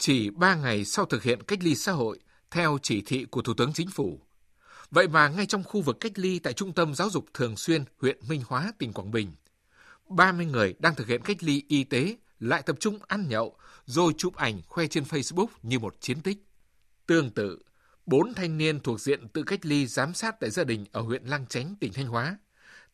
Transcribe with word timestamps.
chỉ 0.00 0.30
3 0.30 0.54
ngày 0.54 0.84
sau 0.84 1.04
thực 1.04 1.22
hiện 1.22 1.42
cách 1.42 1.58
ly 1.62 1.74
xã 1.74 1.92
hội 1.92 2.18
theo 2.50 2.78
chỉ 2.82 3.02
thị 3.06 3.24
của 3.24 3.42
Thủ 3.42 3.54
tướng 3.54 3.72
Chính 3.72 3.90
phủ. 3.90 4.20
Vậy 4.90 5.08
mà 5.08 5.28
ngay 5.28 5.46
trong 5.46 5.64
khu 5.64 5.82
vực 5.82 5.96
cách 6.00 6.12
ly 6.14 6.38
tại 6.38 6.52
Trung 6.52 6.72
tâm 6.72 6.94
Giáo 6.94 7.10
dục 7.10 7.24
Thường 7.34 7.56
xuyên 7.56 7.84
huyện 7.98 8.18
Minh 8.28 8.42
Hóa, 8.46 8.72
tỉnh 8.78 8.92
Quảng 8.92 9.10
Bình, 9.10 9.32
30 10.08 10.46
người 10.46 10.74
đang 10.78 10.94
thực 10.94 11.06
hiện 11.06 11.22
cách 11.22 11.42
ly 11.42 11.62
y 11.68 11.84
tế 11.84 12.16
lại 12.38 12.62
tập 12.62 12.76
trung 12.80 12.98
ăn 13.08 13.28
nhậu 13.28 13.56
rồi 13.84 14.12
chụp 14.18 14.36
ảnh 14.36 14.62
khoe 14.66 14.86
trên 14.86 15.04
Facebook 15.04 15.46
như 15.62 15.78
một 15.78 15.96
chiến 16.00 16.20
tích. 16.20 16.38
Tương 17.06 17.30
tự, 17.30 17.58
bốn 18.06 18.34
thanh 18.34 18.58
niên 18.58 18.80
thuộc 18.80 19.00
diện 19.00 19.28
tự 19.28 19.42
cách 19.42 19.66
ly 19.66 19.86
giám 19.86 20.14
sát 20.14 20.40
tại 20.40 20.50
gia 20.50 20.64
đình 20.64 20.84
ở 20.92 21.00
huyện 21.00 21.24
Lang 21.24 21.46
Chánh, 21.46 21.74
tỉnh 21.80 21.92
Thanh 21.92 22.06
Hóa, 22.06 22.38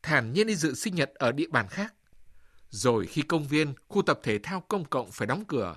thản 0.02 0.32
nhiên 0.32 0.46
đi 0.46 0.54
dự 0.54 0.74
sinh 0.74 0.94
nhật 0.94 1.10
ở 1.14 1.32
địa 1.32 1.48
bàn 1.50 1.68
khác. 1.68 1.94
Rồi 2.70 3.06
khi 3.06 3.22
công 3.22 3.48
viên, 3.48 3.74
khu 3.88 4.02
tập 4.02 4.20
thể 4.22 4.38
thao 4.38 4.60
công 4.60 4.84
cộng 4.84 5.10
phải 5.12 5.26
đóng 5.26 5.44
cửa, 5.48 5.76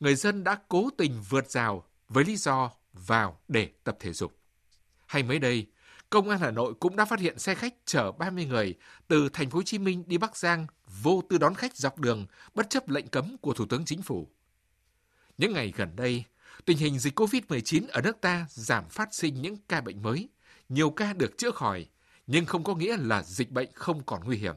người 0.00 0.14
dân 0.14 0.44
đã 0.44 0.58
cố 0.68 0.90
tình 0.98 1.22
vượt 1.28 1.50
rào 1.50 1.84
với 2.08 2.24
lý 2.24 2.36
do 2.36 2.70
vào 2.92 3.40
để 3.48 3.68
tập 3.84 3.96
thể 4.00 4.12
dục. 4.12 4.38
Hay 5.06 5.22
mới 5.22 5.38
đây, 5.38 5.66
Công 6.10 6.28
an 6.28 6.38
Hà 6.38 6.50
Nội 6.50 6.74
cũng 6.80 6.96
đã 6.96 7.04
phát 7.04 7.20
hiện 7.20 7.38
xe 7.38 7.54
khách 7.54 7.74
chở 7.84 8.12
30 8.12 8.44
người 8.44 8.74
từ 9.08 9.28
thành 9.28 9.50
phố 9.50 9.58
Hồ 9.58 9.62
Chí 9.62 9.78
Minh 9.78 10.04
đi 10.06 10.18
Bắc 10.18 10.36
Giang 10.36 10.66
vô 11.02 11.22
tư 11.28 11.38
đón 11.38 11.54
khách 11.54 11.76
dọc 11.76 11.98
đường 11.98 12.26
bất 12.54 12.70
chấp 12.70 12.88
lệnh 12.88 13.08
cấm 13.08 13.36
của 13.38 13.52
Thủ 13.52 13.66
tướng 13.66 13.84
Chính 13.84 14.02
phủ. 14.02 14.28
Những 15.38 15.52
ngày 15.52 15.72
gần 15.76 15.96
đây, 15.96 16.24
tình 16.64 16.78
hình 16.78 16.98
dịch 16.98 17.20
COVID-19 17.20 17.84
ở 17.88 18.00
nước 18.00 18.20
ta 18.20 18.46
giảm 18.50 18.88
phát 18.88 19.14
sinh 19.14 19.42
những 19.42 19.56
ca 19.68 19.80
bệnh 19.80 20.02
mới, 20.02 20.28
nhiều 20.68 20.90
ca 20.90 21.12
được 21.12 21.38
chữa 21.38 21.50
khỏi, 21.50 21.86
nhưng 22.26 22.46
không 22.46 22.64
có 22.64 22.74
nghĩa 22.74 22.96
là 22.96 23.22
dịch 23.22 23.50
bệnh 23.50 23.68
không 23.74 24.02
còn 24.06 24.24
nguy 24.24 24.36
hiểm. 24.36 24.54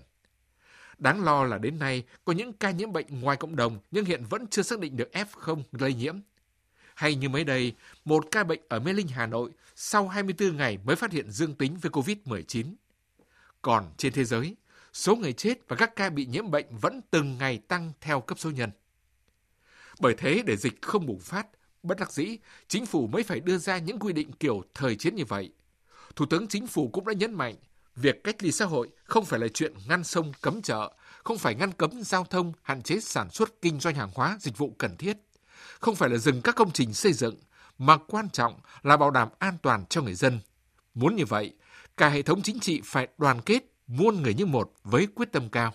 Đáng 1.02 1.23
lo 1.23 1.44
là 1.44 1.58
đến 1.58 1.80
nay 1.80 2.04
có 2.26 2.34
những 2.34 2.54
ca 2.54 2.72
nhiễm 2.72 2.94
bệnh 2.94 3.22
ngoài 3.22 3.38
cộng 3.38 3.55
đồng 3.55 3.80
nhưng 3.92 4.05
hiện 4.05 4.23
vẫn 4.30 4.48
chưa 4.48 4.62
xác 4.62 4.80
định 4.80 4.98
được 4.98 5.09
F0 5.14 5.62
lây 5.72 5.94
nhiễm. 5.94 6.16
Hay 6.96 7.16
như 7.16 7.30
mới 7.30 7.44
đây, 7.44 7.76
một 8.05 8.26
ca 8.32 8.44
bệnh 8.44 8.59
ở 8.70 8.80
Mê 8.80 8.94
Linh, 8.94 9.08
Hà 9.08 9.26
Nội 9.26 9.52
sau 9.75 10.08
24 10.08 10.58
ngày 10.58 10.78
mới 10.86 10.95
phát 10.95 11.12
hiện 11.12 11.31
dương 11.31 11.56
tính 11.56 11.78
với 11.81 11.92
COVID-19. 11.92 12.66
Còn 13.62 13.86
trên 13.98 14.14
thế 14.14 14.23
giới, 14.23 14.56
số 14.94 15.16
người 15.16 15.34
chết 15.34 15.67
và 15.67 15.75
các 15.75 15.95
ca 15.95 16.09
bị 16.09 16.25
nhiễm 16.25 16.52
bệnh 16.52 16.78
vẫn 16.78 17.02
từng 17.12 17.38
ngày 17.38 17.58
tăng 17.58 17.92
theo 18.02 18.22
cấp 18.22 18.40
số 18.40 18.52
nhân. 18.52 18.72
Bởi 20.00 20.16
thế 20.18 20.44
để 20.45 20.58
dịch 20.58 20.81
không 20.81 21.06
bùng 21.06 21.20
phát, 21.20 21.47
bất 21.84 22.00
đắc 22.00 22.12
dĩ, 22.12 22.38
chính 22.68 22.86
phủ 22.86 23.08
mới 23.08 23.23
phải 23.23 23.40
đưa 23.40 23.58
ra 23.58 23.78
những 23.78 24.00
quy 24.00 24.14
định 24.14 24.31
kiểu 24.31 24.64
thời 24.73 24.95
chiến 24.95 25.16
như 25.16 25.25
vậy. 25.25 25.52
Thủ 26.16 26.25
tướng 26.25 26.47
chính 26.47 26.68
phủ 26.68 26.90
cũng 26.94 27.06
đã 27.06 27.14
nhấn 27.14 27.34
mạnh, 27.34 27.56
việc 27.95 28.23
cách 28.23 28.44
ly 28.44 28.52
xã 28.52 28.66
hội 28.66 28.90
không 29.03 29.25
phải 29.25 29.40
là 29.40 29.47
chuyện 29.47 29.73
ngăn 29.88 30.03
sông 30.03 30.31
cấm 30.42 30.62
chợ, 30.62 30.92
không 31.23 31.38
phải 31.38 31.55
ngăn 31.55 31.72
cấm 31.72 32.03
giao 32.03 32.23
thông, 32.23 32.53
hạn 32.61 32.81
chế 32.81 33.00
sản 33.00 33.30
xuất 33.30 33.61
kinh 33.61 33.80
doanh 33.80 33.95
hàng 33.95 34.11
hóa, 34.14 34.38
dịch 34.39 34.58
vụ 34.58 34.75
cần 34.77 34.97
thiết, 34.97 35.17
không 35.80 35.95
phải 35.95 36.09
là 36.09 36.17
dừng 36.17 36.41
các 36.41 36.55
công 36.55 36.72
trình 36.72 36.94
xây 36.94 37.13
dựng, 37.13 37.36
mà 37.78 37.97
quan 37.97 38.30
trọng 38.30 38.59
là 38.83 38.97
bảo 38.97 39.11
đảm 39.11 39.30
an 39.39 39.58
toàn 39.61 39.86
cho 39.86 40.02
người 40.02 40.16
dân. 40.16 40.39
Muốn 40.94 41.16
như 41.16 41.25
vậy, 41.25 41.53
cả 41.97 42.09
hệ 42.09 42.22
thống 42.22 42.41
chính 42.41 42.59
trị 42.59 42.81
phải 42.86 43.08
đoàn 43.17 43.41
kết, 43.41 43.63
muôn 43.88 44.22
người 44.22 44.33
như 44.33 44.45
một 44.45 44.73
với 44.83 45.08
quyết 45.16 45.31
tâm 45.31 45.50
cao. 45.50 45.73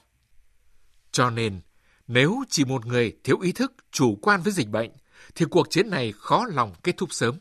Cho 1.13 1.31
nên, 1.31 1.61
nếu 2.07 2.45
chỉ 2.49 2.65
một 2.65 2.87
người 2.87 3.17
thiếu 3.25 3.41
ý 3.41 3.53
thức, 3.53 3.73
chủ 3.91 4.19
quan 4.23 4.43
với 4.43 4.53
dịch 4.53 4.69
bệnh, 4.69 4.91
thì 5.35 5.47
cuộc 5.51 5.71
chiến 5.71 5.91
này 5.91 6.13
khó 6.13 6.47
lòng 6.53 6.75
kết 6.83 6.97
thúc 6.97 7.13
sớm. 7.13 7.35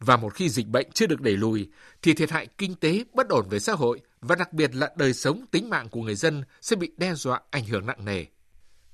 Và 0.00 0.16
một 0.16 0.34
khi 0.34 0.48
dịch 0.48 0.66
bệnh 0.66 0.90
chưa 0.92 1.06
được 1.06 1.20
đẩy 1.20 1.36
lùi, 1.36 1.70
thì 2.02 2.14
thiệt 2.14 2.30
hại 2.30 2.46
kinh 2.58 2.74
tế, 2.74 3.04
bất 3.14 3.28
ổn 3.28 3.48
về 3.50 3.58
xã 3.58 3.72
hội 3.72 4.00
và 4.22 4.36
đặc 4.36 4.52
biệt 4.52 4.74
là 4.74 4.90
đời 4.96 5.14
sống 5.14 5.44
tính 5.50 5.70
mạng 5.70 5.88
của 5.88 6.02
người 6.02 6.14
dân 6.14 6.42
sẽ 6.60 6.76
bị 6.76 6.92
đe 6.96 7.14
dọa 7.14 7.40
ảnh 7.50 7.64
hưởng 7.64 7.86
nặng 7.86 8.04
nề. 8.04 8.24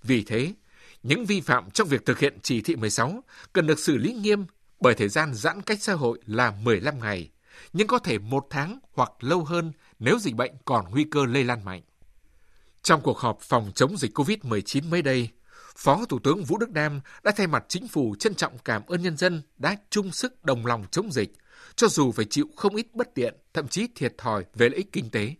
Vì 0.03 0.25
thế, 0.25 0.55
những 1.03 1.25
vi 1.25 1.41
phạm 1.41 1.71
trong 1.71 1.89
việc 1.89 2.07
thực 2.07 2.19
hiện 2.19 2.39
chỉ 2.43 2.61
thị 2.61 2.77
16 2.77 3.25
cần 3.53 3.67
được 3.67 3.79
xử 3.79 3.97
lý 3.97 4.13
nghiêm 4.13 4.47
bởi 4.81 4.95
thời 4.95 5.09
gian 5.09 5.35
giãn 5.35 5.63
cách 5.63 5.79
xã 5.83 5.93
hội 5.93 6.19
là 6.27 6.51
15 6.63 7.01
ngày, 7.01 7.31
nhưng 7.73 7.87
có 7.87 7.99
thể 7.99 8.19
một 8.19 8.47
tháng 8.51 8.79
hoặc 8.93 9.13
lâu 9.21 9.45
hơn 9.45 9.73
nếu 9.99 10.19
dịch 10.19 10.35
bệnh 10.35 10.53
còn 10.65 10.91
nguy 10.91 11.05
cơ 11.05 11.27
lây 11.27 11.45
lan 11.45 11.65
mạnh. 11.65 11.83
Trong 12.83 13.01
cuộc 13.01 13.19
họp 13.19 13.41
phòng 13.41 13.73
chống 13.75 13.97
dịch 13.97 14.19
COVID-19 14.19 14.91
mới 14.91 15.03
đây, 15.03 15.29
Phó 15.79 16.05
Thủ 16.05 16.19
tướng 16.19 16.45
Vũ 16.45 16.59
Đức 16.59 16.71
Đam 16.71 17.01
đã 17.23 17.33
thay 17.37 17.47
mặt 17.47 17.65
chính 17.69 17.89
phủ 17.89 18.15
trân 18.19 18.35
trọng 18.35 18.59
cảm 18.59 18.83
ơn 18.87 19.03
nhân 19.03 19.17
dân 19.17 19.43
đã 19.59 19.77
chung 19.91 20.13
sức 20.13 20.45
đồng 20.45 20.67
lòng 20.67 20.85
chống 20.91 21.13
dịch, 21.13 21.33
cho 21.77 21.89
dù 21.89 22.13
phải 22.13 22.25
chịu 22.25 22.47
không 22.57 22.77
ít 22.77 22.87
bất 22.95 23.15
tiện, 23.15 23.35
thậm 23.55 23.69
chí 23.69 23.89
thiệt 23.95 24.15
thòi 24.19 24.45
về 24.55 24.69
lợi 24.69 24.77
ích 24.77 24.93
kinh 24.93 25.11
tế. 25.11 25.35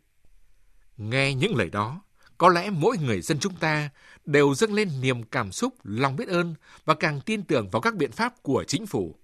Nghe 0.97 1.35
những 1.35 1.57
lời 1.57 1.71
đó, 1.71 2.03
có 2.39 2.49
lẽ 2.49 2.71
mỗi 2.71 2.99
người 2.99 3.21
dân 3.21 3.39
chúng 3.39 3.57
ta 3.57 3.91
đều 4.25 4.55
dâng 4.55 4.75
lên 4.75 5.01
niềm 5.01 5.23
cảm 5.23 5.53
xúc, 5.53 5.75
lòng 5.85 6.17
biết 6.17 6.29
ơn 6.29 6.55
và 6.85 6.95
càng 6.95 7.21
tin 7.21 7.43
tưởng 7.43 7.71
vào 7.71 7.83
các 7.83 7.95
biện 7.95 8.13
pháp 8.13 8.43
của 8.43 8.65
chính 8.65 8.87
phủ. 8.87 9.15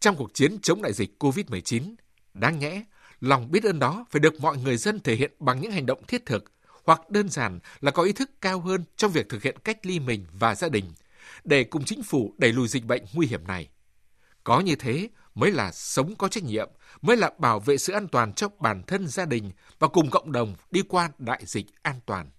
Trong 0.00 0.16
cuộc 0.16 0.34
chiến 0.34 0.58
chống 0.62 0.82
đại 0.82 0.92
dịch 0.92 1.16
COVID-19, 1.18 1.94
đáng 2.34 2.58
nhẽ, 2.58 2.84
lòng 3.20 3.50
biết 3.50 3.64
ơn 3.64 3.78
đó 3.78 4.06
phải 4.10 4.20
được 4.20 4.40
mọi 4.40 4.56
người 4.56 4.76
dân 4.76 5.00
thể 5.00 5.14
hiện 5.14 5.32
bằng 5.38 5.60
những 5.60 5.72
hành 5.72 5.86
động 5.86 6.02
thiết 6.08 6.26
thực 6.26 6.44
hoặc 6.84 7.10
đơn 7.10 7.28
giản 7.28 7.58
là 7.80 7.90
có 7.90 8.02
ý 8.02 8.12
thức 8.12 8.30
cao 8.40 8.60
hơn 8.60 8.84
trong 8.96 9.12
việc 9.12 9.28
thực 9.28 9.42
hiện 9.42 9.58
cách 9.64 9.86
ly 9.86 10.00
mình 10.00 10.26
và 10.32 10.54
gia 10.54 10.68
đình 10.68 10.84
để 11.44 11.64
cùng 11.64 11.84
chính 11.84 12.02
phủ 12.02 12.34
đẩy 12.38 12.52
lùi 12.52 12.68
dịch 12.68 12.84
bệnh 12.84 13.04
nguy 13.12 13.26
hiểm 13.26 13.46
này. 13.46 13.68
Có 14.44 14.60
như 14.60 14.76
thế 14.76 15.08
mới 15.34 15.50
là 15.50 15.72
sống 15.72 16.14
có 16.16 16.28
trách 16.28 16.44
nhiệm, 16.44 16.68
mới 17.02 17.16
là 17.16 17.30
bảo 17.38 17.60
vệ 17.60 17.78
sự 17.78 17.92
an 17.92 18.08
toàn 18.08 18.32
cho 18.32 18.48
bản 18.58 18.82
thân 18.86 19.08
gia 19.08 19.24
đình 19.24 19.52
và 19.78 19.88
cùng 19.88 20.10
cộng 20.10 20.32
đồng 20.32 20.54
đi 20.70 20.82
qua 20.88 21.10
đại 21.18 21.42
dịch 21.46 21.66
an 21.82 22.00
toàn. 22.06 22.30